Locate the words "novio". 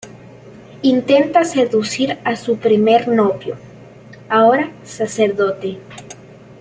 3.07-3.55